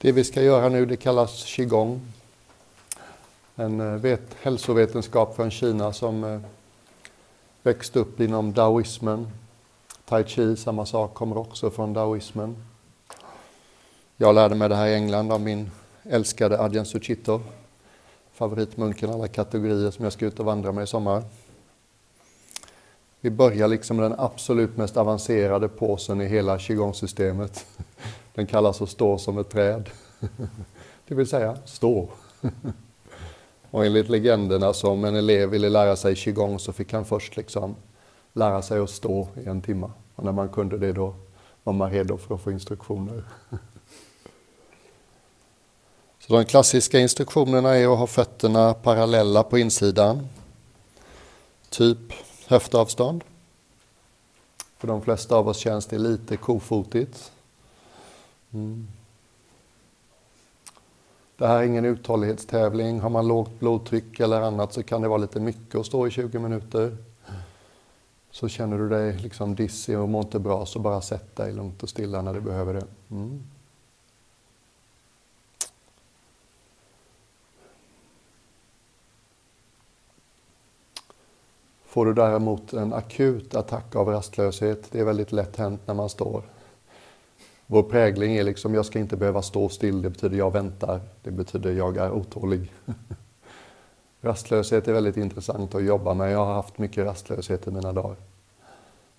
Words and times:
Det 0.00 0.12
vi 0.12 0.24
ska 0.24 0.42
göra 0.42 0.68
nu 0.68 0.86
det 0.86 0.96
kallas 0.96 1.44
qigong. 1.44 2.00
En 3.56 3.80
eh, 3.80 4.00
vet, 4.00 4.36
hälsovetenskap 4.42 5.36
från 5.36 5.50
Kina 5.50 5.92
som 5.92 6.24
eh, 6.24 6.40
växte 7.62 7.98
upp 7.98 8.20
inom 8.20 8.52
daoismen. 8.52 9.30
Tai 10.04 10.24
chi, 10.24 10.56
samma 10.56 10.86
sak, 10.86 11.14
kommer 11.14 11.38
också 11.38 11.70
från 11.70 11.92
daoismen. 11.92 12.56
Jag 14.16 14.34
lärde 14.34 14.54
mig 14.54 14.68
det 14.68 14.74
här 14.74 14.86
i 14.86 14.94
England 14.94 15.32
av 15.32 15.40
min 15.40 15.70
älskade 16.02 16.60
Adjan 16.60 16.86
Suchito, 16.86 17.40
favoritmunken 18.32 19.10
alla 19.10 19.28
kategorier 19.28 19.90
som 19.90 20.04
jag 20.04 20.12
ska 20.12 20.26
ut 20.26 20.38
och 20.38 20.46
vandra 20.46 20.72
med 20.72 20.84
i 20.84 20.86
sommar. 20.86 21.22
Vi 23.20 23.30
börjar 23.30 23.68
liksom 23.68 23.96
med 23.96 24.10
den 24.10 24.20
absolut 24.20 24.76
mest 24.76 24.96
avancerade 24.96 25.68
påsen 25.68 26.20
i 26.20 26.26
hela 26.26 26.58
qigong-systemet. 26.58 27.66
Den 28.38 28.46
kallas 28.46 28.82
att 28.82 28.88
stå 28.88 29.18
som 29.18 29.38
ett 29.38 29.50
träd. 29.50 29.90
Det 31.08 31.14
vill 31.14 31.26
säga 31.26 31.56
stå. 31.64 32.08
Och 33.70 33.86
enligt 33.86 34.08
legenderna 34.08 34.72
så 34.72 34.90
om 34.90 35.04
en 35.04 35.16
elev 35.16 35.48
ville 35.48 35.68
lära 35.68 35.96
sig 35.96 36.16
qigong 36.16 36.58
så 36.58 36.72
fick 36.72 36.92
han 36.92 37.04
först 37.04 37.36
liksom 37.36 37.76
lära 38.32 38.62
sig 38.62 38.78
att 38.78 38.90
stå 38.90 39.28
i 39.44 39.48
en 39.48 39.62
timme. 39.62 39.90
Och 40.14 40.24
när 40.24 40.32
man 40.32 40.48
kunde 40.48 40.78
det 40.78 40.92
då 40.92 41.14
var 41.64 41.72
man 41.72 41.90
redo 41.90 42.18
för 42.18 42.34
att 42.34 42.40
få 42.40 42.52
instruktioner. 42.52 43.24
Så 46.18 46.32
de 46.32 46.44
klassiska 46.44 46.98
instruktionerna 46.98 47.76
är 47.76 47.92
att 47.92 47.98
ha 47.98 48.06
fötterna 48.06 48.74
parallella 48.74 49.42
på 49.42 49.58
insidan. 49.58 50.28
Typ 51.70 51.98
höftavstånd. 52.46 53.24
För 54.76 54.88
de 54.88 55.02
flesta 55.02 55.36
av 55.36 55.48
oss 55.48 55.58
känns 55.58 55.86
det 55.86 55.98
lite 55.98 56.36
kofotigt. 56.36 57.32
Mm. 58.52 58.88
Det 61.36 61.46
här 61.46 61.58
är 61.58 61.62
ingen 61.62 61.84
uthållighetstävling. 61.84 63.00
Har 63.00 63.10
man 63.10 63.28
lågt 63.28 63.60
blodtryck 63.60 64.20
eller 64.20 64.40
annat 64.40 64.72
så 64.72 64.82
kan 64.82 65.02
det 65.02 65.08
vara 65.08 65.18
lite 65.18 65.40
mycket 65.40 65.74
att 65.74 65.86
stå 65.86 66.06
i 66.06 66.10
20 66.10 66.38
minuter. 66.38 66.96
Så 68.30 68.48
känner 68.48 68.78
du 68.78 68.88
dig 68.88 69.12
liksom 69.18 69.54
dissig 69.54 69.98
och 69.98 70.08
mår 70.08 70.22
inte 70.22 70.38
bra 70.38 70.66
så 70.66 70.78
bara 70.78 71.00
sätt 71.00 71.36
dig 71.36 71.52
lugnt 71.52 71.82
och 71.82 71.88
stilla 71.88 72.22
när 72.22 72.34
du 72.34 72.40
behöver 72.40 72.74
det. 72.74 72.86
Mm. 73.10 73.42
Får 81.84 82.06
du 82.06 82.14
däremot 82.14 82.72
en 82.72 82.92
akut 82.92 83.54
attack 83.54 83.96
av 83.96 84.08
rastlöshet, 84.08 84.92
det 84.92 85.00
är 85.00 85.04
väldigt 85.04 85.32
lätt 85.32 85.56
hänt 85.56 85.80
när 85.86 85.94
man 85.94 86.08
står. 86.08 86.42
Vår 87.70 87.82
prägling 87.82 88.36
är 88.36 88.44
liksom, 88.44 88.74
jag 88.74 88.86
ska 88.86 88.98
inte 88.98 89.16
behöva 89.16 89.42
stå 89.42 89.68
still, 89.68 90.02
det 90.02 90.10
betyder 90.10 90.38
jag 90.38 90.52
väntar, 90.52 91.00
det 91.22 91.30
betyder 91.30 91.72
jag 91.72 91.96
är 91.96 92.12
otålig. 92.12 92.72
Rastlöshet 94.20 94.88
är 94.88 94.92
väldigt 94.92 95.16
intressant 95.16 95.74
att 95.74 95.84
jobba 95.84 96.14
med, 96.14 96.32
jag 96.32 96.44
har 96.44 96.54
haft 96.54 96.78
mycket 96.78 97.06
rastlöshet 97.06 97.66
i 97.66 97.70
mina 97.70 97.92
dagar. 97.92 98.16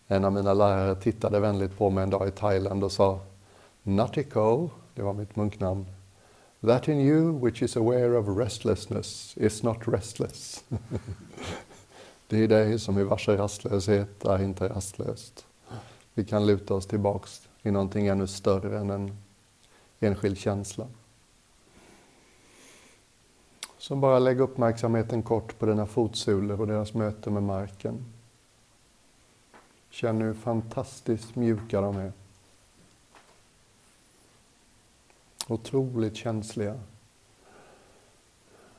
En 0.07 0.25
av 0.25 0.33
mina 0.33 0.53
lärare 0.53 0.95
tittade 0.95 1.39
vänligt 1.39 1.77
på 1.77 1.89
mig 1.89 2.03
en 2.03 2.09
dag 2.09 2.27
i 2.27 2.31
Thailand 2.31 2.83
och 2.83 2.91
sa 2.91 3.19
Natiko, 3.83 4.69
det 4.95 5.01
var 5.01 5.13
mitt 5.13 5.35
munknamn, 5.35 5.85
That 6.61 6.87
in 6.87 6.99
you 6.99 7.45
which 7.45 7.61
is 7.61 7.77
aware 7.77 8.17
of 8.17 8.37
restlessness 8.37 9.37
is 9.37 9.63
not 9.63 9.87
restless. 9.87 10.63
Det 12.27 12.43
är 12.43 12.47
dig 12.47 12.79
som 12.79 12.97
är 12.97 13.03
varse 13.03 13.37
rastlöshet 13.37 14.25
är 14.25 14.43
inte 14.43 14.69
rastlöst. 14.69 15.45
Vi 16.13 16.25
kan 16.25 16.47
luta 16.47 16.73
oss 16.73 16.85
tillbaks 16.85 17.48
i 17.69 17.71
någonting 17.71 18.07
ännu 18.07 18.27
större 18.27 18.79
än 18.79 18.89
en 18.89 19.17
enskild 19.99 20.37
känsla. 20.37 20.87
Så 23.77 23.95
bara 23.95 24.19
lägg 24.19 24.39
uppmärksamheten 24.39 25.23
kort 25.23 25.59
på 25.59 25.65
dina 25.65 25.85
fotsulor 25.85 26.61
och 26.61 26.67
deras 26.67 26.93
möte 26.93 27.29
med 27.29 27.43
marken. 27.43 28.05
Känn 29.89 30.21
hur 30.21 30.33
fantastiskt 30.33 31.35
mjuka 31.35 31.81
de 31.81 31.97
är. 31.97 32.11
Otroligt 35.47 36.15
känsliga. 36.15 36.79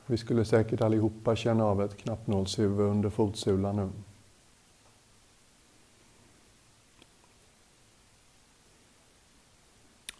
Vi 0.05 0.17
skulle 0.17 0.45
säkert 0.45 0.81
allihopa 0.81 1.35
känna 1.35 1.65
av 1.65 1.83
ett 1.83 1.97
knappnålshuvud 1.97 2.79
under 2.79 3.09
fotsulan 3.09 3.75
nu. 3.75 3.89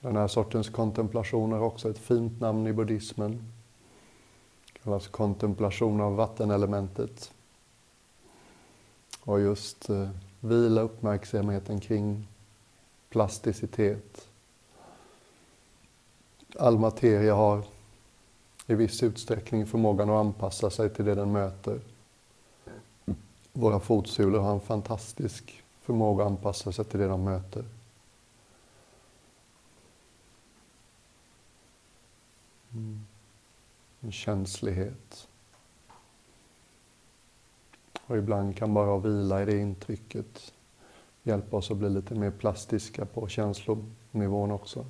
Den 0.02 0.16
här 0.16 0.28
sortens 0.28 0.70
kontemplation 0.70 1.52
har 1.52 1.60
också 1.60 1.90
ett 1.90 1.98
fint 1.98 2.40
namn 2.40 2.68
i 2.68 2.74
buddhismen. 2.74 3.52
Det 4.74 4.80
kallas 4.80 5.08
kontemplation 5.08 6.02
av 6.02 6.16
vattenelementet. 6.16 7.32
Och 9.24 9.42
just 9.42 9.90
eh, 9.90 10.10
vila 10.40 10.82
uppmärksamheten 10.82 11.80
kring 11.80 12.28
plasticitet. 13.10 14.28
All 16.60 16.80
materia 16.80 17.36
har 17.36 17.64
i 18.68 18.76
viss 18.76 19.04
utsträckning 19.04 19.66
förmågan 19.66 20.10
att 20.10 20.26
anpassa 20.26 20.70
sig 20.70 20.90
till 20.90 21.06
det 21.06 21.16
den 21.16 21.32
möter. 21.32 21.80
Våra 23.54 23.80
fotsulor 23.80 24.40
har 24.40 24.54
en 24.54 24.60
fantastisk 24.60 25.64
förmåga 25.82 26.24
att 26.24 26.32
anpassa 26.32 26.72
sig 26.72 26.86
till 26.86 27.00
det 27.00 27.08
de 27.08 27.24
möter. 27.24 27.66
Mm. 32.74 33.06
En 34.02 34.12
känslighet. 34.12 35.28
Och 38.06 38.18
ibland 38.18 38.58
kan 38.58 38.74
bara 38.74 38.98
vila 38.98 39.42
i 39.42 39.46
det 39.46 39.58
intrycket 39.58 40.54
hjälpa 41.24 41.58
oss 41.58 41.72
att 41.72 41.78
bli 41.78 41.90
lite 41.90 42.16
mer 42.16 42.32
plastiska 42.32 43.06
på 43.06 43.28
känslonivån 43.28 44.52
också. 44.52 44.86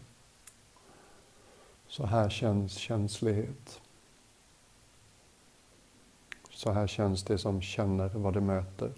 Så 1.87 2.05
här 2.05 2.29
känns 2.29 2.73
känslighet. 2.73 3.81
Så 6.49 6.71
här 6.71 6.87
känns 6.87 7.23
det 7.23 7.37
som 7.37 7.61
känner 7.61 8.09
vad 8.09 8.33
det 8.33 8.41
möter. 8.41 8.91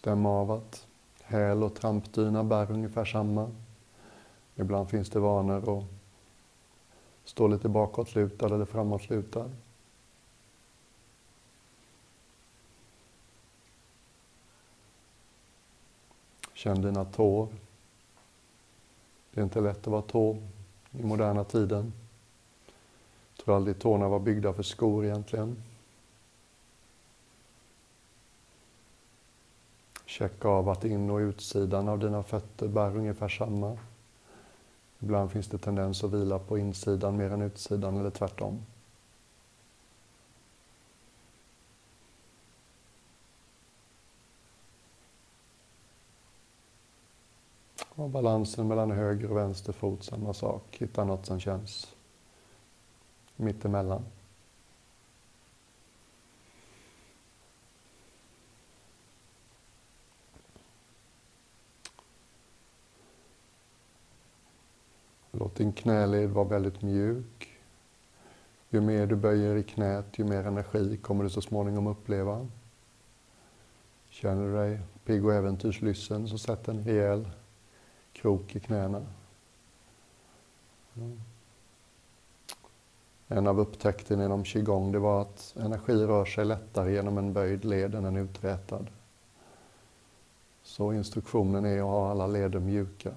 Stäm 0.00 0.26
av 0.26 0.50
att 0.50 0.86
häl 1.22 1.62
och 1.62 1.74
trampdyna 1.74 2.44
bär 2.44 2.70
ungefär 2.70 3.04
samma. 3.04 3.50
Ibland 4.56 4.90
finns 4.90 5.10
det 5.10 5.20
vanor 5.20 5.78
att 5.78 5.84
stå 7.24 7.48
lite 7.48 7.68
bakåtlutad 7.68 8.46
eller 8.46 8.64
framåtlutad. 8.64 9.50
Känn 16.54 16.82
dina 16.82 17.04
tår. 17.04 17.48
Det 19.30 19.40
är 19.40 19.44
inte 19.44 19.60
lätt 19.60 19.78
att 19.78 19.86
vara 19.86 20.02
tå 20.02 20.36
i 20.90 21.02
moderna 21.02 21.44
tiden. 21.44 21.92
Jag 23.36 23.44
tror 23.44 23.56
aldrig 23.56 23.78
tårna 23.78 24.08
var 24.08 24.18
byggda 24.18 24.52
för 24.52 24.62
skor 24.62 25.04
egentligen. 25.04 25.62
Checka 30.10 30.48
av 30.48 30.68
att 30.68 30.84
in 30.84 31.10
och 31.10 31.18
utsidan 31.18 31.88
av 31.88 31.98
dina 31.98 32.22
fötter 32.22 32.68
bär 32.68 32.96
ungefär 32.96 33.28
samma. 33.28 33.78
Ibland 34.98 35.30
finns 35.30 35.48
det 35.48 35.58
tendens 35.58 36.04
att 36.04 36.10
vila 36.10 36.38
på 36.38 36.58
insidan 36.58 37.16
mer 37.16 37.30
än 37.30 37.42
utsidan 37.42 37.96
eller 37.96 38.10
tvärtom. 38.10 38.66
Och 47.88 48.10
balansen 48.10 48.68
mellan 48.68 48.90
höger 48.90 49.30
och 49.30 49.36
vänster 49.36 49.72
fot, 49.72 50.04
samma 50.04 50.34
sak. 50.34 50.76
Hitta 50.78 51.04
något 51.04 51.26
som 51.26 51.40
känns 51.40 51.94
mittemellan. 53.36 54.04
Låt 65.40 65.54
din 65.54 65.72
knäled 65.72 66.30
vara 66.30 66.44
väldigt 66.44 66.82
mjuk. 66.82 67.58
Ju 68.70 68.80
mer 68.80 69.06
du 69.06 69.16
böjer 69.16 69.56
i 69.56 69.62
knät, 69.62 70.18
ju 70.18 70.24
mer 70.24 70.46
energi 70.46 70.96
kommer 70.96 71.24
du 71.24 71.30
så 71.30 71.40
småningom 71.40 71.86
uppleva. 71.86 72.48
Känner 74.08 74.46
du 74.46 74.54
dig 74.54 74.80
pigg 75.04 75.24
och 75.24 75.34
äventyrslyssen 75.34 76.28
så 76.28 76.38
sätt 76.38 76.68
en 76.68 76.84
rejäl 76.84 77.30
krok 78.12 78.56
i 78.56 78.60
knäna. 78.60 79.06
En 83.28 83.46
av 83.46 83.60
upptäckterna 83.60 84.24
inom 84.24 84.44
qigong 84.44 84.92
det 84.92 84.98
var 84.98 85.22
att 85.22 85.54
energi 85.56 86.06
rör 86.06 86.24
sig 86.24 86.44
lättare 86.44 86.92
genom 86.92 87.18
en 87.18 87.32
böjd 87.32 87.64
led 87.64 87.94
än 87.94 88.04
en 88.04 88.16
uträtad. 88.16 88.86
Så 90.62 90.92
instruktionen 90.92 91.64
är 91.64 91.78
att 91.78 91.84
ha 91.84 92.10
alla 92.10 92.26
leder 92.26 92.60
mjuka. 92.60 93.10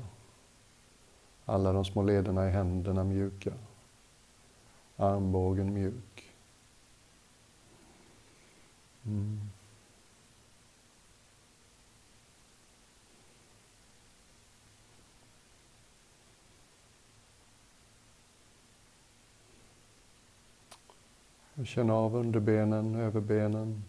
Alla 1.45 1.74
de 1.74 1.86
små 1.86 2.04
lederna 2.04 2.48
i 2.48 2.51
händerna 2.51 3.04
mjuka. 3.04 3.54
Armbågen 4.98 5.74
mjuk. 5.74 6.34
Mm. 9.06 9.40
Känn 21.66 21.90
av 21.90 22.16
underbenen, 22.16 22.95
överbenen. 22.95 23.84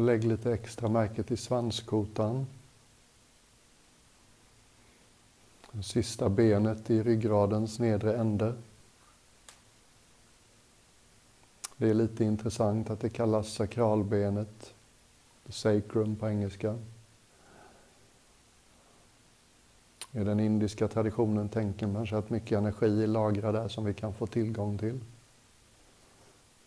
Och 0.00 0.06
lägg 0.06 0.24
lite 0.24 0.52
extra 0.52 0.88
märke 0.88 1.22
till 1.22 1.38
svanskotan. 1.38 2.46
Det 5.72 5.82
sista 5.82 6.28
benet 6.28 6.90
i 6.90 7.02
ryggradens 7.02 7.78
nedre 7.78 8.16
ände. 8.16 8.54
Det 11.76 11.90
är 11.90 11.94
lite 11.94 12.24
intressant 12.24 12.90
att 12.90 13.00
det 13.00 13.10
kallas 13.10 13.52
sakralbenet, 13.52 14.74
the 15.46 15.52
sacrum 15.52 16.16
på 16.16 16.28
engelska. 16.28 16.78
I 20.12 20.18
den 20.18 20.40
indiska 20.40 20.88
traditionen 20.88 21.48
tänker 21.48 21.86
man 21.86 22.06
sig 22.06 22.18
att 22.18 22.30
mycket 22.30 22.58
energi 22.58 23.02
är 23.02 23.06
lagrad 23.06 23.54
där 23.54 23.68
som 23.68 23.84
vi 23.84 23.94
kan 23.94 24.14
få 24.14 24.26
tillgång 24.26 24.78
till. 24.78 25.00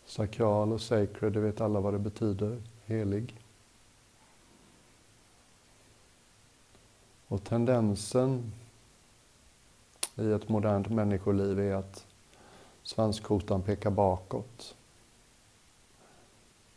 Sakral 0.04 0.72
och 0.72 0.80
sacred, 0.80 1.32
det 1.32 1.40
vet 1.40 1.60
alla 1.60 1.80
vad 1.80 1.94
det 1.94 1.98
betyder, 1.98 2.62
helig. 2.86 3.40
Och 7.28 7.44
tendensen 7.44 8.52
i 10.16 10.32
ett 10.32 10.48
modernt 10.48 10.90
människoliv 10.90 11.60
är 11.60 11.74
att 11.74 12.06
svanskotan 12.82 13.62
pekar 13.62 13.90
bakåt. 13.90 14.76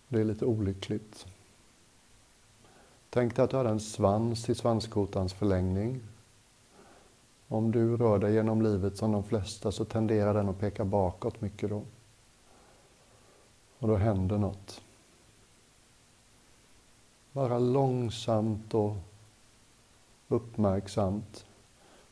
Det 0.07 0.19
är 0.19 0.25
lite 0.25 0.45
olyckligt. 0.45 1.25
Tänk 3.09 3.35
dig 3.35 3.45
att 3.45 3.51
du 3.51 3.57
har 3.57 3.65
en 3.65 3.79
svans 3.79 4.49
i 4.49 4.55
svanskotans 4.55 5.33
förlängning 5.33 6.01
om 7.47 7.71
du 7.71 7.97
rör 7.97 8.19
dig 8.19 8.33
genom 8.33 8.61
livet 8.61 8.97
som 8.97 9.11
de 9.11 9.23
flesta 9.23 9.71
så 9.71 9.85
tenderar 9.85 10.33
den 10.33 10.49
att 10.49 10.59
peka 10.59 10.85
bakåt 10.85 11.41
mycket 11.41 11.69
då. 11.69 11.83
Och 13.79 13.87
då 13.87 13.95
händer 13.95 14.37
något. 14.37 14.81
Bara 17.37 17.59
långsamt 17.59 18.73
och 18.73 18.95
uppmärksamt. 20.27 21.45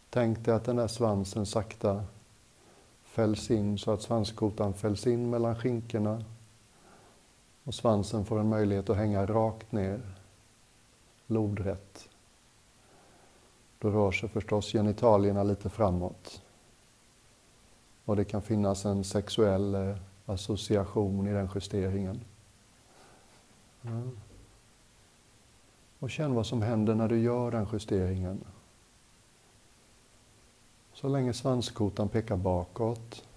Tänk 0.09 0.45
dig 0.45 0.53
att 0.53 0.63
den 0.63 0.75
där 0.75 0.87
svansen 0.87 1.45
sakta 1.45 2.03
fälls 3.03 3.51
in 3.51 3.77
så 3.77 3.91
att 3.91 4.01
svanskotan 4.01 4.73
fälls 4.73 5.07
in 5.07 5.29
mellan 5.29 5.55
skinkorna 5.55 6.23
och 7.63 7.73
svansen 7.73 8.25
får 8.25 8.39
en 8.39 8.49
möjlighet 8.49 8.89
att 8.89 8.97
hänga 8.97 9.25
rakt 9.25 9.71
ner, 9.71 10.01
lodrätt. 11.27 12.09
Då 13.79 13.89
rör 13.89 14.11
sig 14.11 14.29
förstås 14.29 14.71
genitalierna 14.71 15.43
lite 15.43 15.69
framåt. 15.69 16.41
Och 18.05 18.15
det 18.15 18.25
kan 18.25 18.41
finnas 18.41 18.85
en 18.85 19.03
sexuell 19.03 19.75
eh, 19.75 19.95
association 20.25 21.27
i 21.27 21.33
den 21.33 21.49
justeringen. 21.55 22.21
Mm. 23.81 24.17
Och 26.05 26.11
känn 26.11 26.33
vad 26.33 26.45
som 26.45 26.61
händer 26.61 26.95
när 26.95 27.07
du 27.07 27.19
gör 27.19 27.51
den 27.51 27.67
justeringen. 27.73 28.43
Så 30.93 31.07
länge 31.07 31.33
svanskotan 31.33 32.09
pekar 32.09 32.37
bakåt 32.37 33.27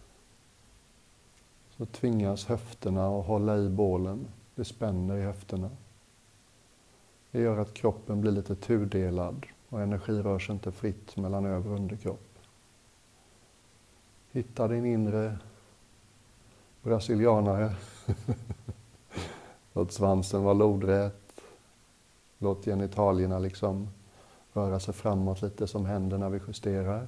så 1.70 1.86
tvingas 1.86 2.46
höfterna 2.46 3.18
att 3.18 3.26
hålla 3.26 3.58
i 3.58 3.68
bålen. 3.68 4.26
Det 4.54 4.64
spänner 4.64 5.16
i 5.16 5.22
höfterna. 5.22 5.70
Det 7.30 7.40
gör 7.40 7.58
att 7.58 7.74
kroppen 7.74 8.20
blir 8.20 8.32
lite 8.32 8.56
tudelad 8.56 9.46
och 9.68 9.82
energi 9.82 10.12
rör 10.12 10.38
sig 10.38 10.52
inte 10.52 10.72
fritt 10.72 11.16
mellan 11.16 11.46
över 11.46 11.70
och 11.70 11.76
underkropp. 11.76 12.38
Hitta 14.32 14.68
din 14.68 14.86
inre 14.86 15.38
brasilianare. 16.82 17.74
Låt 19.72 19.92
svansen 19.92 20.42
vara 20.42 20.54
lodrät. 20.54 21.27
Låt 22.38 22.64
genitalierna 22.64 23.38
liksom 23.38 23.88
röra 24.52 24.80
sig 24.80 24.94
framåt 24.94 25.42
lite 25.42 25.66
som 25.66 25.86
händer 25.86 26.18
när 26.18 26.28
vi 26.28 26.40
justerar. 26.48 27.06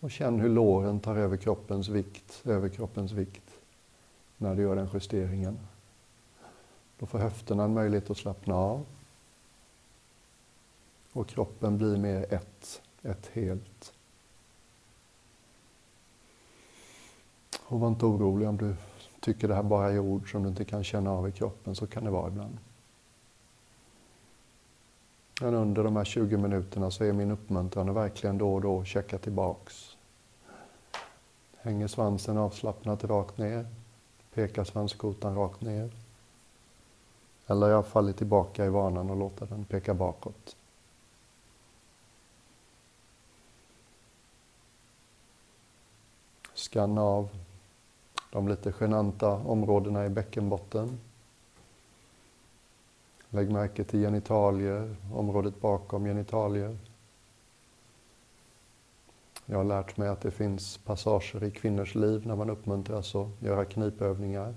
Och 0.00 0.10
känn 0.10 0.40
hur 0.40 0.48
låren 0.48 1.00
tar 1.00 1.16
över 1.16 1.36
kroppens 1.36 1.88
vikt, 1.88 2.42
över 2.44 2.68
kroppens 2.68 3.12
vikt 3.12 3.50
när 4.36 4.54
du 4.54 4.62
gör 4.62 4.76
den 4.76 4.88
justeringen. 4.94 5.58
Då 6.98 7.06
får 7.06 7.18
höfterna 7.18 7.64
en 7.64 7.74
möjlighet 7.74 8.10
att 8.10 8.16
slappna 8.16 8.54
av 8.54 8.86
och 11.12 11.28
kroppen 11.28 11.78
blir 11.78 11.96
mer 11.96 12.34
ett, 12.34 12.82
ett 13.02 13.30
helt. 13.32 13.92
Och 17.64 17.80
var 17.80 17.88
inte 17.88 18.06
orolig 18.06 18.48
om 18.48 18.56
du 18.56 18.74
tycker 19.20 19.48
det 19.48 19.54
här 19.54 19.62
bara 19.62 19.90
är 19.92 19.98
ord 19.98 20.32
som 20.32 20.42
du 20.42 20.48
inte 20.48 20.64
kan 20.64 20.84
känna 20.84 21.10
av 21.10 21.28
i 21.28 21.32
kroppen, 21.32 21.74
så 21.74 21.86
kan 21.86 22.04
det 22.04 22.10
vara 22.10 22.28
ibland. 22.28 22.58
Men 25.42 25.54
under 25.54 25.84
de 25.84 25.96
här 25.96 26.04
20 26.04 26.36
minuterna 26.36 26.90
så 26.90 27.04
är 27.04 27.12
min 27.12 27.30
uppmuntran 27.30 27.88
att 27.88 27.96
verkligen 27.96 28.38
då 28.38 28.54
och 28.54 28.60
då 28.60 28.84
checka 28.84 29.18
tillbaks. 29.18 29.96
Hänger 31.56 31.86
svansen 31.86 32.38
avslappnat 32.38 33.04
rakt 33.04 33.38
ner? 33.38 33.66
Pekar 34.34 34.64
svanskotan 34.64 35.34
rakt 35.34 35.60
ner? 35.60 35.90
Eller 37.46 37.68
jag 37.68 37.86
faller 37.86 38.12
tillbaka 38.12 38.66
i 38.66 38.68
vanan 38.68 39.10
och 39.10 39.16
låter 39.16 39.46
den 39.46 39.64
peka 39.64 39.94
bakåt. 39.94 40.56
Skanna 46.54 47.02
av 47.02 47.28
de 48.32 48.48
lite 48.48 48.72
genanta 48.72 49.28
områdena 49.28 50.06
i 50.06 50.08
bäckenbotten. 50.08 51.00
Lägg 53.34 53.50
märke 53.50 53.84
till 53.84 54.00
genitalier, 54.00 54.96
området 55.12 55.60
bakom 55.60 56.04
genitalier. 56.04 56.78
Jag 59.46 59.56
har 59.56 59.64
lärt 59.64 59.96
mig 59.96 60.08
att 60.08 60.20
det 60.20 60.30
finns 60.30 60.78
passager 60.78 61.44
i 61.44 61.50
kvinnors 61.50 61.94
liv 61.94 62.26
när 62.26 62.36
man 62.36 62.50
uppmuntras 62.50 63.14
att 63.14 63.28
göra 63.40 63.64
knipövningar. 63.64 64.54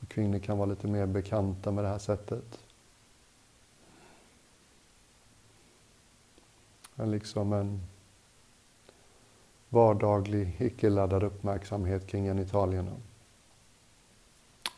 Så 0.00 0.06
kvinnor 0.06 0.38
kan 0.38 0.58
vara 0.58 0.68
lite 0.68 0.86
mer 0.86 1.06
bekanta 1.06 1.72
med 1.72 1.84
det 1.84 1.88
här 1.88 1.98
sättet. 1.98 2.58
Liksom 6.94 7.52
en 7.52 7.82
vardaglig, 9.68 10.56
icke-laddad 10.58 11.22
uppmärksamhet 11.22 12.06
kring 12.06 12.24
genitalierna. 12.24 12.96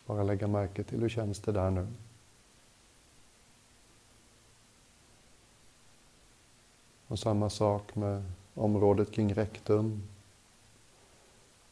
Bara 0.06 0.22
lägga 0.22 0.46
märke 0.46 0.84
till 0.84 1.00
hur 1.00 1.08
känns 1.08 1.40
det 1.40 1.52
där 1.52 1.70
nu. 1.70 1.86
Och 7.08 7.18
samma 7.18 7.50
sak 7.50 7.94
med 7.94 8.24
området 8.54 9.12
kring 9.12 9.34
rektum, 9.34 10.02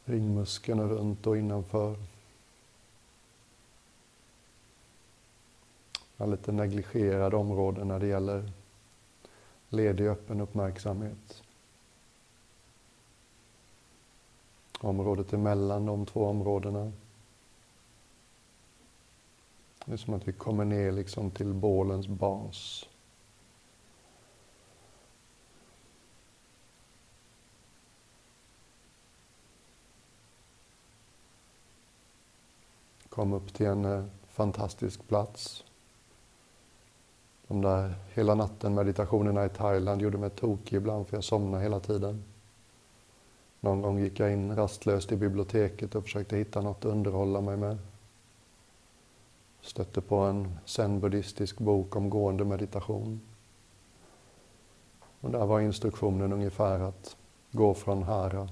ringmuskeln 0.04 0.88
runt 0.88 1.26
och 1.26 1.36
innanför. 1.36 1.96
lite 6.18 6.52
negligerade 6.52 7.36
områden 7.36 7.88
när 7.88 8.00
det 8.00 8.06
gäller 8.06 8.52
ledig 9.68 10.06
öppen 10.06 10.40
uppmärksamhet. 10.40 11.42
området 14.80 15.32
emellan 15.32 15.86
de 15.86 16.06
två 16.06 16.26
områdena. 16.26 16.92
Det 19.84 19.92
är 19.92 19.96
som 19.96 20.14
att 20.14 20.28
vi 20.28 20.32
kommer 20.32 20.64
ner 20.64 20.92
liksom 20.92 21.30
till 21.30 21.52
bålens 21.52 22.06
bas. 22.06 22.88
Kom 33.16 33.32
upp 33.32 33.54
till 33.54 33.66
en 33.66 33.84
eh, 33.84 34.04
fantastisk 34.28 35.08
plats. 35.08 35.64
De 37.48 37.60
där 37.60 37.94
hela 38.14 38.34
natten 38.34 38.74
meditationerna 38.74 39.44
i 39.44 39.48
Thailand 39.48 40.02
gjorde 40.02 40.18
mig 40.18 40.30
tokig 40.30 40.76
ibland 40.76 41.06
för 41.06 41.16
jag 41.16 41.24
somnade 41.24 41.62
hela 41.62 41.80
tiden. 41.80 42.24
Någon 43.60 43.82
gång 43.82 43.98
gick 43.98 44.20
jag 44.20 44.32
in 44.32 44.56
rastlöst 44.56 45.12
i 45.12 45.16
biblioteket 45.16 45.94
och 45.94 46.02
försökte 46.02 46.36
hitta 46.36 46.60
något 46.60 46.78
att 46.78 46.84
underhålla 46.84 47.40
mig 47.40 47.56
med. 47.56 47.78
Stötte 49.60 50.00
på 50.00 50.16
en 50.16 50.58
zen-buddhistisk 50.64 51.58
bok 51.58 51.96
om 51.96 52.10
gående 52.10 52.44
meditation. 52.44 53.20
Och 55.20 55.30
där 55.30 55.46
var 55.46 55.60
instruktionen 55.60 56.32
ungefär 56.32 56.80
att 56.80 57.16
gå 57.52 57.74
från 57.74 58.02
hara. 58.02 58.48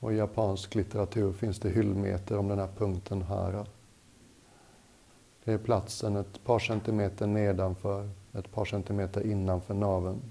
Och 0.00 0.12
i 0.12 0.16
japansk 0.16 0.74
litteratur 0.74 1.32
finns 1.32 1.58
det 1.58 1.68
hyllmeter 1.68 2.38
om 2.38 2.48
den 2.48 2.58
här 2.58 2.70
punkten 2.76 3.22
hara. 3.22 3.66
Det 5.44 5.52
är 5.52 5.58
platsen 5.58 6.16
ett 6.16 6.44
par 6.44 6.58
centimeter 6.58 7.26
nedanför, 7.26 8.10
ett 8.32 8.52
par 8.52 8.64
centimeter 8.64 9.26
innanför 9.26 9.74
naveln. 9.74 10.22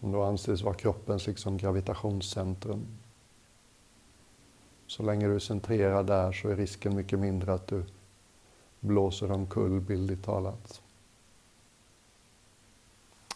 Som 0.00 0.12
då 0.12 0.22
anses 0.22 0.62
vara 0.62 0.74
kroppens 0.74 1.26
liksom 1.26 1.56
gravitationscentrum. 1.56 2.86
Så 4.86 5.02
länge 5.02 5.26
du 5.26 5.34
är 5.34 5.38
centrerad 5.38 6.06
där 6.06 6.32
så 6.32 6.48
är 6.48 6.56
risken 6.56 6.96
mycket 6.96 7.18
mindre 7.18 7.54
att 7.54 7.66
du 7.66 7.84
blåser 8.80 9.32
omkull 9.32 9.80
bildligt 9.80 10.24
talat. 10.24 10.82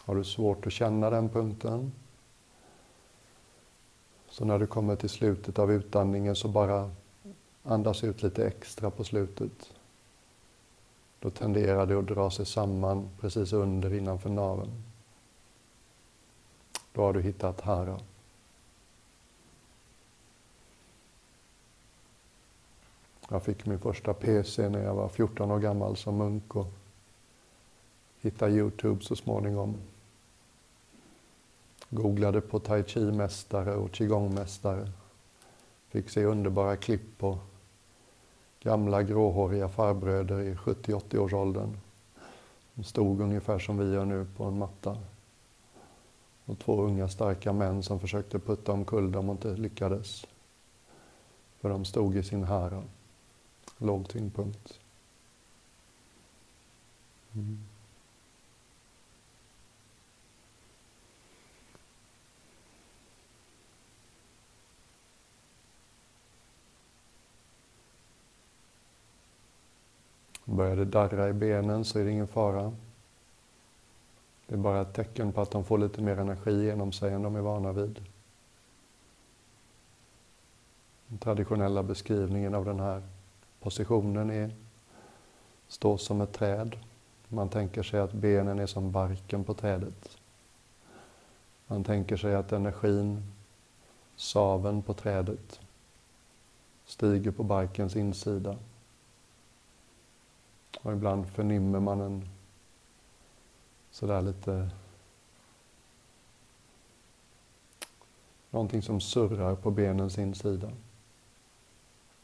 Har 0.05 0.15
du 0.15 0.23
svårt 0.23 0.67
att 0.67 0.73
känna 0.73 1.09
den 1.09 1.29
punkten 1.29 1.91
så 4.35 4.45
när 4.45 4.59
du 4.59 4.67
kommer 4.67 4.95
till 4.95 5.09
slutet 5.09 5.59
av 5.59 5.71
utandningen 5.71 6.35
så 6.35 6.47
bara 6.47 6.91
andas 7.63 8.03
ut 8.03 8.23
lite 8.23 8.47
extra 8.47 8.91
på 8.91 9.03
slutet. 9.03 9.73
Då 11.19 11.29
tenderar 11.29 11.85
det 11.85 11.99
att 11.99 12.07
dra 12.07 12.31
sig 12.31 12.45
samman 12.45 13.09
precis 13.19 13.53
under 13.53 13.93
innanför 13.93 14.29
naveln. 14.29 14.83
Då 16.93 17.01
har 17.01 17.13
du 17.13 17.21
hittat 17.21 17.61
Hara. 17.61 17.99
Jag 23.29 23.43
fick 23.43 23.65
min 23.65 23.79
första 23.79 24.13
PC 24.13 24.69
när 24.69 24.83
jag 24.83 24.95
var 24.95 25.09
14 25.09 25.51
år 25.51 25.59
gammal 25.59 25.97
som 25.97 26.17
munk 26.17 26.55
och 26.55 26.67
hittade 28.21 28.51
Youtube 28.51 29.03
så 29.03 29.15
småningom. 29.15 29.77
Googlade 31.95 32.41
på 32.41 32.59
tai 32.59 32.83
chi-mästare 32.83 33.75
och 33.75 33.91
qigong-mästare. 33.91 34.91
Fick 35.87 36.09
se 36.09 36.25
underbara 36.25 36.77
klipp 36.77 37.17
på 37.17 37.37
gamla 38.59 39.03
gråhåriga 39.03 39.69
farbröder 39.69 40.39
i 40.41 40.55
70-80-årsåldern. 40.55 41.77
De 42.73 42.83
stod 42.83 43.21
ungefär 43.21 43.59
som 43.59 43.77
vi 43.77 43.93
gör 43.93 44.05
nu 44.05 44.27
på 44.37 44.43
en 44.43 44.57
matta. 44.57 44.97
Och 46.45 46.59
två 46.59 46.81
unga 46.81 47.07
starka 47.07 47.53
män 47.53 47.83
som 47.83 47.99
försökte 47.99 48.39
putta 48.39 48.71
omkull 48.71 49.11
dem 49.11 49.29
och 49.29 49.35
inte 49.35 49.55
lyckades. 49.55 50.25
För 51.61 51.69
de 51.69 51.85
stod 51.85 52.15
i 52.15 52.23
sin 52.23 52.43
hära. 52.43 52.83
Låg 53.77 54.07
tyngdpunkt. 54.07 54.79
Mm. 57.33 57.59
Börjar 70.45 70.75
det 70.75 70.85
darra 70.85 71.29
i 71.29 71.33
benen 71.33 71.85
så 71.85 71.99
är 71.99 72.03
det 72.03 72.11
ingen 72.11 72.27
fara. 72.27 72.73
Det 74.47 74.53
är 74.53 74.59
bara 74.59 74.81
ett 74.81 74.93
tecken 74.93 75.31
på 75.31 75.41
att 75.41 75.51
de 75.51 75.63
får 75.63 75.77
lite 75.77 76.01
mer 76.01 76.19
energi 76.19 76.65
genom 76.65 76.91
sig 76.91 77.13
än 77.13 77.21
de 77.21 77.35
är 77.35 77.41
vana 77.41 77.71
vid. 77.71 77.99
Den 81.07 81.17
traditionella 81.17 81.83
beskrivningen 81.83 82.55
av 82.55 82.65
den 82.65 82.79
här 82.79 83.03
positionen 83.59 84.29
är 84.29 84.51
stå 85.67 85.97
som 85.97 86.21
ett 86.21 86.33
träd. 86.33 86.75
Man 87.27 87.49
tänker 87.49 87.83
sig 87.83 87.99
att 87.99 88.13
benen 88.13 88.59
är 88.59 88.65
som 88.65 88.91
barken 88.91 89.43
på 89.43 89.53
trädet. 89.53 90.17
Man 91.67 91.83
tänker 91.83 92.17
sig 92.17 92.35
att 92.35 92.51
energin, 92.51 93.33
saven 94.15 94.81
på 94.81 94.93
trädet, 94.93 95.59
stiger 96.85 97.31
på 97.31 97.43
barkens 97.43 97.95
insida. 97.95 98.55
Och 100.85 100.93
ibland 100.93 101.27
förnimmer 101.27 101.79
man 101.79 102.01
en 102.01 102.29
sådär 103.91 104.21
lite 104.21 104.69
någonting 108.49 108.81
som 108.81 109.01
surrar 109.01 109.55
på 109.55 109.71
benens 109.71 110.17
insida. 110.17 110.71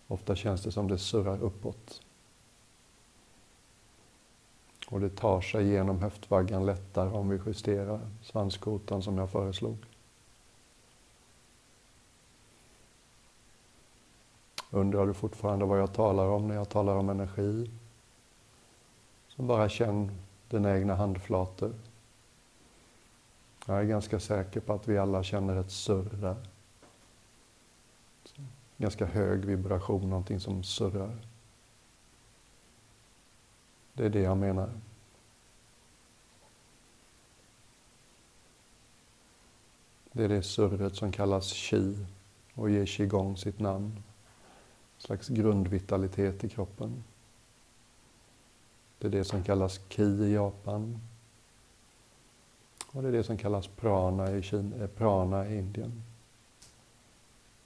Ofta 0.08 0.36
känns 0.36 0.64
det 0.64 0.72
som 0.72 0.88
det 0.88 0.98
surrar 0.98 1.44
uppåt. 1.44 2.02
Och 4.88 5.00
det 5.00 5.10
tar 5.10 5.42
sig 5.42 5.68
genom 5.68 6.00
höftvaggan 6.00 6.66
lättare 6.66 7.10
om 7.10 7.30
vi 7.30 7.40
justerar 7.46 8.00
svanskotan 8.22 9.04
som 9.04 9.18
jag 9.18 9.30
föreslog. 9.30 9.78
Undrar 14.70 15.06
du 15.06 15.14
fortfarande 15.14 15.66
vad 15.66 15.80
jag 15.80 15.94
talar 15.94 16.28
om 16.28 16.48
när 16.48 16.56
jag 16.56 16.70
talar 16.70 16.96
om 16.96 17.10
energi? 17.10 17.72
Och 19.42 19.48
bara 19.48 19.70
känn 19.70 20.12
dina 20.50 20.78
egna 20.78 20.96
handflator. 20.96 21.74
Jag 23.66 23.80
är 23.80 23.84
ganska 23.84 24.20
säker 24.20 24.60
på 24.60 24.74
att 24.74 24.88
vi 24.88 24.98
alla 24.98 25.24
känner 25.24 25.56
ett 25.56 25.72
surr 25.72 26.10
där. 26.22 26.36
Ganska 28.78 29.06
hög 29.06 29.46
vibration, 29.46 30.10
någonting 30.10 30.40
som 30.40 30.64
surrar. 30.64 31.18
Det 33.94 34.06
är 34.06 34.10
det 34.10 34.22
jag 34.22 34.38
menar. 34.38 34.70
Det 40.12 40.24
är 40.24 40.30
det 40.30 40.44
surret 40.44 40.96
som 40.96 41.12
kallas 41.12 41.48
chi 41.54 42.06
och 42.54 42.70
ger 42.70 42.86
qigong 42.86 43.38
sitt 43.38 43.60
namn. 43.60 44.04
En 44.96 45.02
slags 45.02 45.28
grundvitalitet 45.28 46.44
i 46.44 46.50
kroppen. 46.50 47.04
Det 49.02 49.08
är 49.08 49.12
det 49.12 49.24
som 49.24 49.44
kallas 49.44 49.80
ki 49.90 50.04
i 50.04 50.34
Japan. 50.34 51.00
Och 52.92 53.02
det 53.02 53.08
är 53.08 53.12
det 53.12 53.24
som 53.24 53.38
kallas 53.38 53.68
prana 53.68 54.32
i, 54.32 54.42
Kina, 54.42 54.76
eh, 54.84 54.88
prana 54.88 55.48
i 55.48 55.58
Indien. 55.58 56.04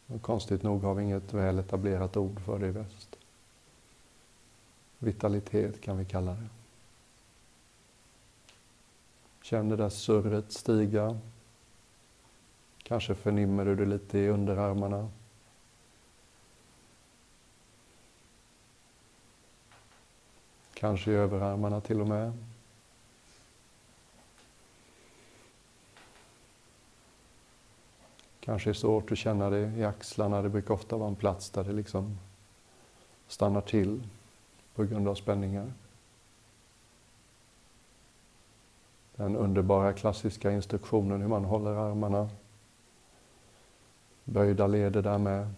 Och 0.08 0.22
konstigt 0.22 0.64
nog 0.64 0.84
har 0.84 0.94
vi 0.94 1.04
inget 1.04 1.34
väl 1.34 1.60
etablerat 1.60 2.18
ord 2.18 2.40
för 2.40 2.60
det 2.60 2.68
i 2.68 2.72
väst. 2.72 3.16
Vitalitet 5.00 5.82
kan 5.82 5.98
vi 5.98 6.06
kalla 6.06 6.32
det. 6.32 6.48
Känn 9.42 9.70
det 9.70 9.76
där 9.76 9.90
surret 9.90 10.52
stiga. 10.52 11.20
Kanske 12.84 13.16
förnimmer 13.16 13.66
du 13.66 13.76
det 13.76 13.86
lite 13.86 14.20
i 14.20 14.30
underarmarna. 14.30 15.10
Kanske 20.76 21.12
i 21.12 21.14
överarmarna 21.14 21.82
till 21.82 22.02
och 22.02 22.08
med. 22.08 22.34
Kanske 28.40 28.70
är 28.70 28.74
svårt 28.74 29.12
att 29.12 29.18
känna 29.18 29.50
det 29.50 29.72
i 29.78 29.84
axlarna. 29.84 30.42
Det 30.42 30.50
brukar 30.50 30.74
ofta 30.74 30.98
vara 30.98 31.08
en 31.10 31.16
plats 31.16 31.50
där 31.50 31.64
det 31.64 31.72
liksom 31.72 32.18
stannar 33.28 33.62
till 33.62 34.04
på 34.76 34.84
grund 34.84 35.08
av 35.08 35.16
spänningar. 35.16 35.74
Den 39.16 39.36
underbara 39.36 39.94
klassiska 39.94 40.52
instruktionen 40.52 41.22
hur 41.22 41.28
man 41.28 41.46
håller 41.46 41.72
armarna. 41.72 42.30
Böjda 44.24 44.68
leder 44.68 45.02
där 45.02 45.18
med. 45.18 45.54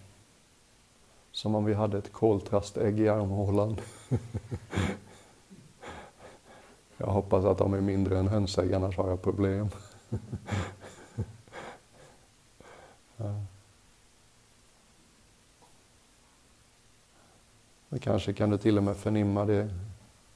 Som 1.31 1.55
om 1.55 1.65
vi 1.65 1.73
hade 1.73 1.97
ett 1.97 2.11
koltrastägg 2.11 2.99
i 2.99 3.09
armhålan. 3.09 3.77
Jag 6.97 7.07
hoppas 7.07 7.45
att 7.45 7.57
de 7.57 7.73
är 7.73 7.81
mindre 7.81 8.19
än 8.19 8.27
hönsägg, 8.27 8.73
annars 8.73 8.97
har 8.97 9.09
jag 9.09 9.21
problem. 9.21 9.69
ja. 13.17 13.41
Kanske 18.01 18.33
kan 18.33 18.49
du 18.49 18.57
till 18.57 18.77
och 18.77 18.83
med 18.83 18.97
förnimma 18.97 19.45
det 19.45 19.69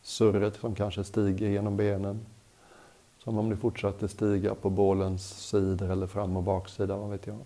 surret 0.01 0.55
som 0.55 0.75
kanske 0.75 1.03
stiger 1.03 1.49
genom 1.49 1.77
benen. 1.77 2.25
Som 3.17 3.37
om 3.37 3.49
det 3.49 3.57
fortsatte 3.57 4.07
stiga 4.07 4.55
på 4.55 4.69
bålens 4.69 5.47
sidor 5.49 5.91
eller 5.91 6.07
fram 6.07 6.37
och 6.37 6.43
baksida, 6.43 6.97
vad 6.97 7.09
vet 7.09 7.27
jag. 7.27 7.39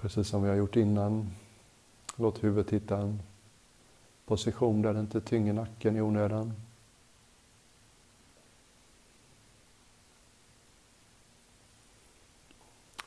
Precis 0.00 0.28
som 0.28 0.42
vi 0.42 0.48
har 0.48 0.56
gjort 0.56 0.76
innan. 0.76 1.30
Låt 2.20 2.44
huvudet 2.44 2.72
hitta 2.72 2.98
en 2.98 3.22
position 4.26 4.82
där 4.82 4.94
det 4.94 5.00
inte 5.00 5.20
tynger 5.20 5.52
nacken 5.52 5.96
i 5.96 6.00
onödan. 6.00 6.52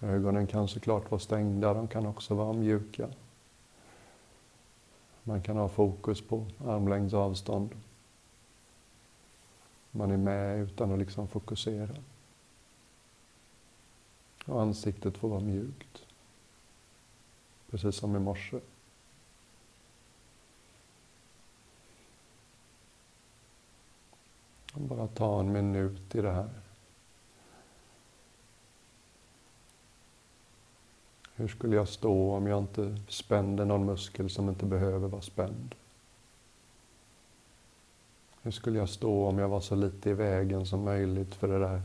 Ögonen 0.01 0.47
kan 0.47 0.67
såklart 0.67 1.11
vara 1.11 1.19
stängda, 1.19 1.73
de 1.73 1.87
kan 1.87 2.05
också 2.05 2.35
vara 2.35 2.53
mjuka. 2.53 3.09
Man 5.23 5.41
kan 5.41 5.57
ha 5.57 5.69
fokus 5.69 6.21
på 6.21 6.45
armlängds 6.65 7.13
avstånd. 7.13 7.69
Man 9.91 10.11
är 10.11 10.17
med 10.17 10.59
utan 10.59 10.91
att 10.91 10.99
liksom 10.99 11.27
fokusera. 11.27 11.95
Och 14.45 14.61
ansiktet 14.61 15.17
får 15.17 15.29
vara 15.29 15.39
mjukt. 15.39 16.05
Precis 17.69 17.95
som 17.95 18.15
i 18.15 18.19
morse. 18.19 18.59
Bara 24.73 25.07
ta 25.07 25.39
en 25.39 25.51
minut 25.51 26.15
i 26.15 26.21
det 26.21 26.31
här. 26.31 26.49
Hur 31.35 31.47
skulle 31.47 31.75
jag 31.75 31.87
stå 31.87 32.35
om 32.35 32.47
jag 32.47 32.59
inte 32.59 32.97
spände 33.07 33.65
någon 33.65 33.85
muskel 33.85 34.29
som 34.29 34.49
inte 34.49 34.65
behöver 34.65 35.07
vara 35.07 35.21
spänd? 35.21 35.75
Hur 38.41 38.51
skulle 38.51 38.79
jag 38.79 38.89
stå 38.89 39.27
om 39.27 39.39
jag 39.39 39.49
var 39.49 39.61
så 39.61 39.75
lite 39.75 40.09
i 40.09 40.13
vägen 40.13 40.65
som 40.65 40.83
möjligt 40.83 41.35
för 41.35 41.47
det 41.47 41.59
där 41.59 41.81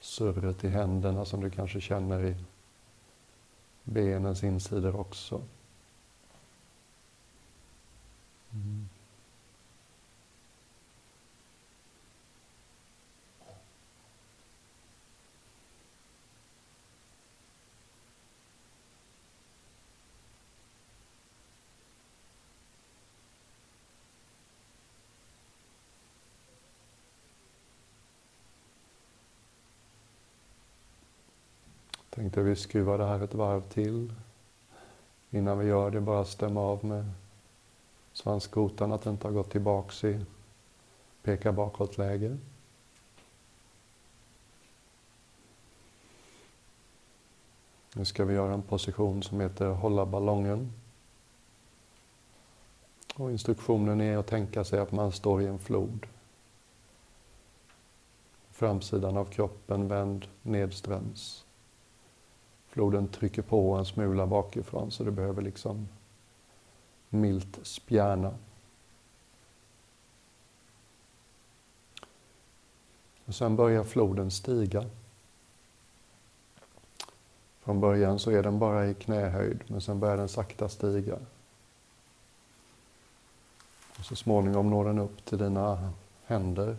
surret 0.00 0.64
i 0.64 0.68
händerna 0.68 1.24
som 1.24 1.40
du 1.40 1.50
kanske 1.50 1.80
känner 1.80 2.24
i 2.24 2.36
benens 3.84 4.44
insidor 4.44 4.96
också? 4.96 5.42
Mm. 8.52 8.88
Tänkte 32.34 32.50
vi 32.50 32.56
skruvar 32.56 32.98
det 32.98 33.06
här 33.06 33.20
ett 33.20 33.34
varv 33.34 33.60
till. 33.60 34.12
Innan 35.30 35.58
vi 35.58 35.66
gör 35.66 35.90
det, 35.90 36.00
bara 36.00 36.24
stämma 36.24 36.60
av 36.60 36.84
med 36.84 37.10
svanskotan 38.12 38.92
att 38.92 39.02
den 39.02 39.12
inte 39.12 39.26
har 39.26 39.32
gått 39.32 39.50
tillbaks 39.50 40.04
i 40.04 40.24
peka 41.22 41.52
bakåt-läge. 41.52 42.36
Nu 47.94 48.04
ska 48.04 48.24
vi 48.24 48.34
göra 48.34 48.54
en 48.54 48.62
position 48.62 49.22
som 49.22 49.40
heter 49.40 49.66
hålla 49.66 50.06
ballongen. 50.06 50.72
Och 53.16 53.32
instruktionen 53.32 54.00
är 54.00 54.16
att 54.16 54.26
tänka 54.26 54.64
sig 54.64 54.80
att 54.80 54.92
man 54.92 55.12
står 55.12 55.42
i 55.42 55.46
en 55.46 55.58
flod. 55.58 56.06
Framsidan 58.50 59.16
av 59.16 59.24
kroppen 59.24 59.88
vänd 59.88 60.26
nedströms. 60.42 61.43
Floden 62.74 63.08
trycker 63.08 63.42
på 63.42 63.72
en 63.74 63.84
smula 63.84 64.26
bakifrån 64.26 64.90
så 64.90 65.04
det 65.04 65.10
behöver 65.10 65.42
liksom 65.42 65.88
milt 67.08 67.58
spjärna. 67.62 68.34
Och 73.24 73.34
sen 73.34 73.56
börjar 73.56 73.84
floden 73.84 74.30
stiga. 74.30 74.84
Från 77.60 77.80
början 77.80 78.18
så 78.18 78.30
är 78.30 78.42
den 78.42 78.58
bara 78.58 78.86
i 78.86 78.94
knähöjd, 78.94 79.64
men 79.66 79.80
sen 79.80 80.00
börjar 80.00 80.16
den 80.16 80.28
sakta 80.28 80.68
stiga. 80.68 81.18
Och 83.98 84.04
så 84.04 84.16
småningom 84.16 84.70
når 84.70 84.84
den 84.84 84.98
upp 84.98 85.24
till 85.24 85.38
dina 85.38 85.92
händer. 86.24 86.76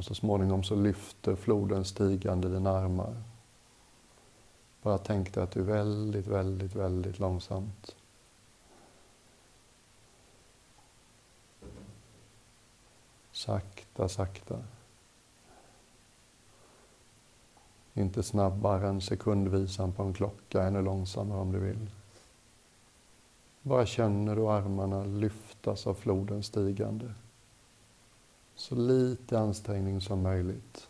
Och 0.00 0.04
så 0.04 0.14
småningom 0.14 0.62
så 0.62 0.74
lyfter 0.74 1.36
floden 1.36 1.84
stigande 1.84 2.48
dina 2.48 2.70
armar. 2.70 3.22
Bara 4.82 4.98
tänk 4.98 5.34
dig 5.34 5.42
att 5.42 5.50
du 5.50 5.62
väldigt, 5.62 6.26
väldigt, 6.26 6.74
väldigt 6.74 7.18
långsamt 7.18 7.96
Sakta, 13.32 14.08
sakta. 14.08 14.62
Inte 17.94 18.22
snabbare 18.22 18.88
än 18.88 19.00
sekundvisan 19.00 19.92
på 19.92 20.02
en 20.02 20.14
klocka, 20.14 20.62
ännu 20.62 20.82
långsammare 20.82 21.40
om 21.40 21.52
du 21.52 21.58
vill. 21.58 21.90
Bara 23.62 23.86
känner 23.86 24.36
du 24.36 24.48
armarna 24.48 25.04
lyftas 25.04 25.86
av 25.86 25.94
floden 25.94 26.42
stigande. 26.42 27.14
Så 28.60 28.74
lite 28.74 29.38
ansträngning 29.38 30.00
som 30.00 30.22
möjligt. 30.22 30.88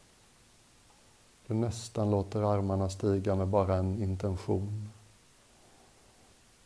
Du 1.46 1.54
nästan 1.54 2.10
låter 2.10 2.42
armarna 2.42 2.90
stiga 2.90 3.34
med 3.34 3.48
bara 3.48 3.76
en 3.76 4.02
intention. 4.02 4.88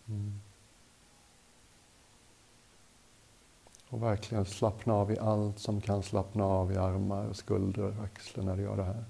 Mm. 0.07 0.41
Och 3.89 4.03
verkligen 4.03 4.45
slappna 4.45 4.95
av 4.95 5.11
i 5.11 5.19
allt 5.19 5.59
som 5.59 5.81
kan 5.81 6.03
slappna 6.03 6.45
av 6.45 6.73
i 6.73 6.77
armar, 6.77 7.33
skuldror, 7.33 7.97
axlar 8.05 8.45
när 8.45 8.57
du 8.57 8.63
gör 8.63 8.77
det 8.77 8.85
här. 8.85 9.05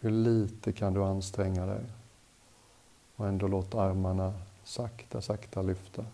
Hur 0.00 0.10
lite 0.10 0.72
kan 0.72 0.94
du 0.94 1.04
anstränga 1.04 1.66
dig 1.66 1.84
och 3.16 3.28
ändå 3.28 3.48
låta 3.48 3.82
armarna 3.82 4.32
sakta, 4.64 5.22
sakta 5.22 5.62
lyfta. 5.62 6.04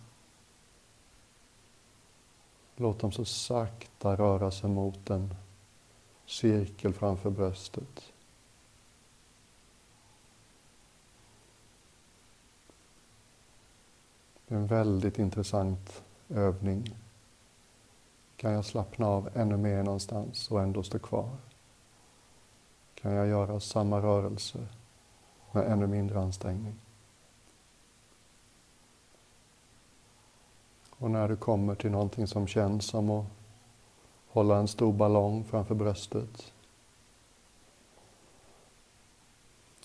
Låt 2.80 2.98
dem 2.98 3.12
så 3.12 3.24
sakta 3.24 4.16
röra 4.16 4.50
sig 4.50 4.70
mot 4.70 5.10
en 5.10 5.34
cirkel 6.26 6.92
framför 6.92 7.30
bröstet. 7.30 8.12
Det 14.46 14.54
är 14.54 14.58
en 14.58 14.66
väldigt 14.66 15.18
intressant 15.18 16.02
övning. 16.28 16.96
Kan 18.36 18.52
jag 18.52 18.64
slappna 18.64 19.06
av 19.06 19.28
ännu 19.34 19.56
mer 19.56 19.82
någonstans 19.82 20.50
och 20.50 20.62
ändå 20.62 20.82
stå 20.82 20.98
kvar? 20.98 21.36
Kan 22.94 23.12
jag 23.12 23.26
göra 23.28 23.60
samma 23.60 24.00
rörelse 24.00 24.66
med 25.52 25.72
ännu 25.72 25.86
mindre 25.86 26.20
ansträngning? 26.20 26.74
Och 30.98 31.10
när 31.10 31.28
du 31.28 31.36
kommer 31.36 31.74
till 31.74 31.90
någonting 31.90 32.26
som 32.26 32.46
känns 32.46 32.86
som 32.86 33.10
att 33.10 33.26
hålla 34.28 34.56
en 34.56 34.68
stor 34.68 34.92
ballong 34.92 35.44
framför 35.44 35.74
bröstet 35.74 36.52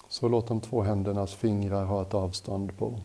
så 0.08 0.28
låt 0.28 0.48
de 0.48 0.62
två 0.62 0.82
händernas 0.82 1.34
fingrar 1.34 1.86
ha 1.86 2.02
ett 2.02 2.14
avstånd 2.14 2.78
på 2.78 3.00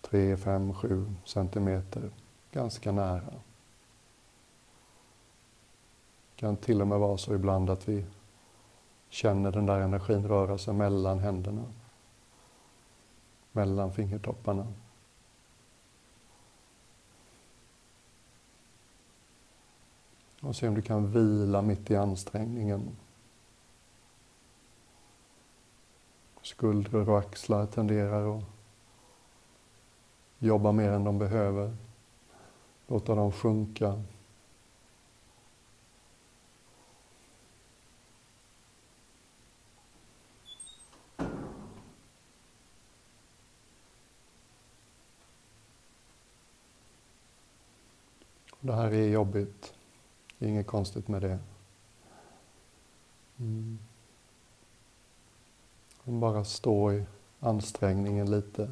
3, 0.00 0.36
5, 0.36 0.74
7 0.74 1.14
centimeter, 1.24 2.10
ganska 2.52 2.92
nära. 2.92 3.34
Det 6.30 6.36
kan 6.36 6.56
till 6.56 6.80
och 6.80 6.88
med 6.88 6.98
vara 6.98 7.18
så 7.18 7.34
ibland 7.34 7.70
att 7.70 7.88
vi 7.88 8.04
känner 9.08 9.52
den 9.52 9.66
där 9.66 9.80
energin 9.80 10.28
röra 10.28 10.58
sig 10.58 10.74
mellan 10.74 11.18
händerna, 11.18 11.64
mellan 13.52 13.92
fingertopparna. 13.92 14.66
Och 20.46 20.56
se 20.56 20.68
om 20.68 20.74
du 20.74 20.82
kan 20.82 21.12
vila 21.12 21.62
mitt 21.62 21.90
i 21.90 21.96
ansträngningen. 21.96 22.96
Skuldror 26.42 27.08
och 27.08 27.18
axlar 27.18 27.66
tenderar 27.66 28.38
att 28.38 28.44
jobba 30.38 30.72
mer 30.72 30.90
än 30.90 31.04
de 31.04 31.18
behöver. 31.18 31.76
Låta 32.86 33.14
dem 33.14 33.32
sjunka. 33.32 34.02
Det 48.60 48.72
här 48.72 48.92
är 48.92 49.08
jobbigt. 49.08 49.74
Det 50.44 50.48
är 50.48 50.50
inget 50.50 50.66
konstigt 50.66 51.08
med 51.08 51.22
det. 51.22 51.38
Mm. 53.38 53.78
Bara 56.04 56.44
stå 56.44 56.92
i 56.92 57.04
ansträngningen 57.40 58.30
lite. 58.30 58.70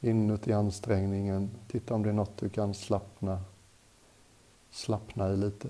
Inuti 0.00 0.52
ansträngningen, 0.52 1.50
titta 1.68 1.94
om 1.94 2.02
det 2.02 2.08
är 2.08 2.12
något 2.12 2.36
du 2.36 2.48
kan 2.48 2.74
slappna, 2.74 3.42
slappna 4.70 5.32
i 5.32 5.36
lite. 5.36 5.68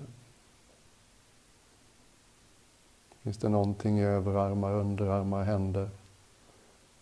Finns 3.21 3.37
det 3.37 3.49
någonting 3.49 3.99
i 3.99 4.03
överarmar, 4.03 4.73
underarmar, 4.73 5.43
händer, 5.43 5.89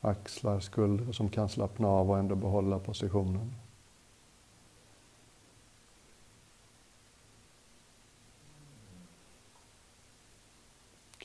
axlar, 0.01 0.59
skuldror 0.59 1.11
som 1.11 1.29
kan 1.29 1.49
slappna 1.49 1.87
av 1.87 2.11
och 2.11 2.17
ändå 2.17 2.35
behålla 2.35 2.79
positionen? 2.79 3.60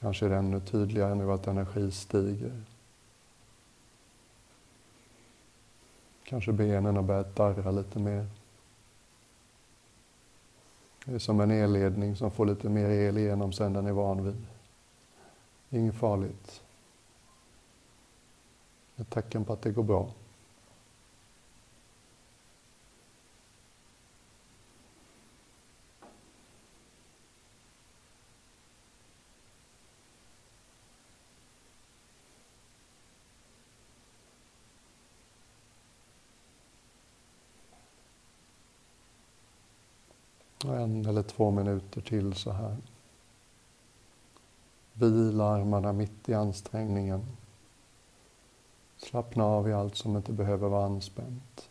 Kanske 0.07 0.27
är 0.27 0.31
det 0.31 0.37
ännu 0.37 0.61
tydligare 0.61 1.15
nu 1.15 1.33
att 1.33 1.47
energi 1.47 1.91
stiger. 1.91 2.63
Kanske 6.25 6.53
benen 6.53 6.97
har 6.97 7.03
börjat 7.03 7.37
darra 7.37 7.71
lite 7.71 7.99
mer. 7.99 8.27
Det 11.05 11.15
är 11.15 11.19
som 11.19 11.41
en 11.41 11.51
elledning 11.51 12.17
som 12.17 12.31
får 12.31 12.47
lite 12.47 12.69
mer 12.69 12.89
el 12.89 13.19
igenom 13.19 13.53
sen 13.53 13.73
den 13.73 13.87
är 13.87 13.93
van 13.93 14.25
vid. 14.25 14.47
Inget 15.71 15.95
farligt. 15.95 16.63
Ett 18.97 19.11
tecken 19.11 19.45
på 19.45 19.53
att 19.53 19.63
det 19.63 19.71
går 19.71 19.83
bra. 19.83 20.11
En 40.75 41.07
eller 41.07 41.23
två 41.23 41.51
minuter 41.51 42.01
till 42.01 42.35
så 42.35 42.51
här. 42.51 42.77
Vila 44.93 45.45
armarna 45.45 45.93
mitt 45.93 46.29
i 46.29 46.35
ansträngningen. 46.35 47.27
Slappna 48.97 49.45
av 49.45 49.69
i 49.69 49.73
allt 49.73 49.97
som 49.97 50.17
inte 50.17 50.33
behöver 50.33 50.69
vara 50.69 50.85
anspänt. 50.85 51.71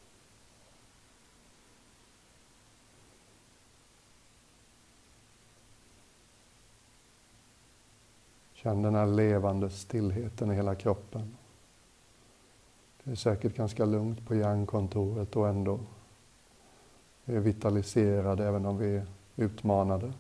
Känn 8.54 8.82
den 8.82 8.96
här 8.96 9.08
levande 9.08 9.70
stillheten 9.70 10.52
i 10.52 10.56
hela 10.56 10.76
kroppen. 10.76 11.38
Det 13.04 13.12
är 13.12 13.16
säkert 13.16 13.56
ganska 13.56 13.86
lugnt 13.86 14.28
på 14.28 14.36
hjärnkontoret 14.36 15.36
och 15.36 15.48
ändå 15.48 15.80
är 17.26 17.40
vitaliserade 17.40 18.48
även 18.48 18.66
om 18.66 18.78
vi 18.78 18.96
är 18.96 19.06
utmanade. 19.36 20.14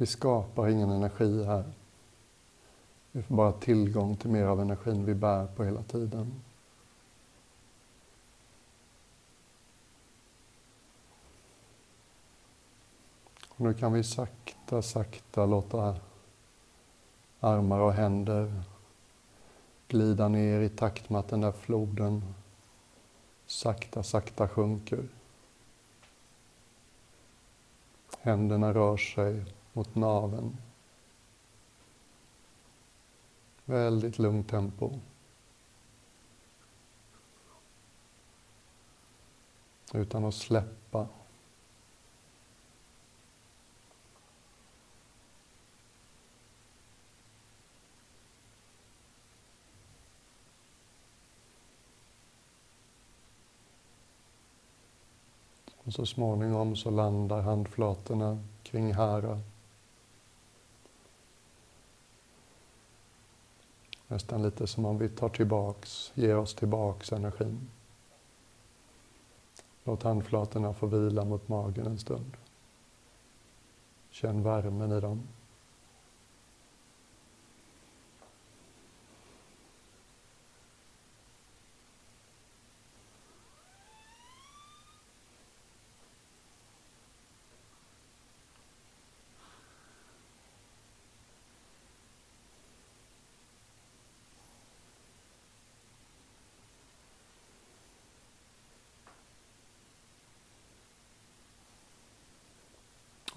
Vi 0.00 0.06
skapar 0.06 0.68
ingen 0.68 0.90
energi 0.90 1.44
här. 1.44 1.64
Vi 3.12 3.22
får 3.22 3.34
bara 3.34 3.52
tillgång 3.52 4.16
till 4.16 4.30
mer 4.30 4.44
av 4.44 4.60
energin 4.60 5.04
vi 5.04 5.14
bär 5.14 5.46
på 5.46 5.64
hela 5.64 5.82
tiden. 5.82 6.42
Och 13.48 13.60
nu 13.60 13.74
kan 13.74 13.92
vi 13.92 14.04
sakta, 14.04 14.82
sakta 14.82 15.46
låta 15.46 15.96
armar 17.40 17.80
och 17.80 17.92
händer 17.92 18.62
glida 19.88 20.28
ner 20.28 20.60
i 20.60 20.68
takt 20.68 21.10
med 21.10 21.20
att 21.20 21.28
den 21.28 21.40
där 21.40 21.52
floden 21.52 22.34
sakta, 23.46 24.02
sakta 24.02 24.48
sjunker. 24.48 25.08
Händerna 28.20 28.74
rör 28.74 28.96
sig 28.96 29.44
mot 29.78 29.94
naven. 29.94 30.56
Väldigt 33.64 34.18
lugnt 34.18 34.48
tempo. 34.48 34.90
Utan 39.94 40.24
att 40.24 40.34
släppa. 40.34 41.08
Och 55.76 55.92
så 55.92 56.06
småningom 56.06 56.76
så 56.76 56.90
landar 56.90 57.42
handflatorna 57.42 58.44
kring 58.62 58.94
härat. 58.94 59.57
Nästan 64.08 64.42
lite 64.42 64.66
som 64.66 64.84
om 64.84 64.98
vi 64.98 65.08
tar 65.08 65.28
tillbaks, 65.28 66.12
ger 66.14 66.36
oss 66.36 66.54
tillbaks 66.54 67.12
energin. 67.12 67.68
Låt 69.84 70.02
handflatorna 70.02 70.74
få 70.74 70.86
vila 70.86 71.24
mot 71.24 71.48
magen 71.48 71.86
en 71.86 71.98
stund. 71.98 72.36
Känn 74.10 74.42
värmen 74.42 74.92
i 74.92 75.00
dem. 75.00 75.22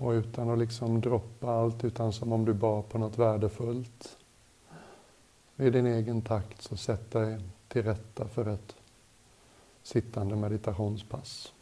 Och 0.01 0.11
utan 0.11 0.49
att 0.49 0.59
liksom 0.59 1.01
droppa 1.01 1.51
allt, 1.51 1.83
utan 1.83 2.13
som 2.13 2.31
om 2.31 2.45
du 2.45 2.53
bar 2.53 2.81
på 2.81 2.97
något 2.97 3.17
värdefullt. 3.17 4.17
I 5.57 5.69
din 5.69 5.85
egen 5.85 6.21
takt 6.21 6.61
så 6.61 6.77
sätt 6.77 7.11
dig 7.11 7.39
till 7.67 7.83
rätta 7.83 8.27
för 8.27 8.47
ett 8.47 8.75
sittande 9.83 10.35
meditationspass. 10.35 11.53